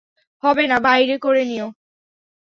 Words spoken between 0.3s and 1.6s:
হবে না, বাইরে করে